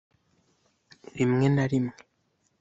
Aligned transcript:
rimwe 1.17 1.45
na 1.55 1.63
rimwe, 1.71 1.97